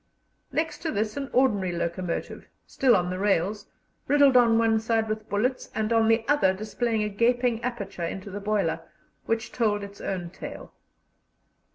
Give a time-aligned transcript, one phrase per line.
[0.51, 3.67] Next to this, an ordinary locomotive, still on the rails,
[4.07, 8.31] riddled on one side with bullets, and on the other displaying a gaping aperture into
[8.31, 8.79] the boiler,
[9.27, 10.73] which told its own tale.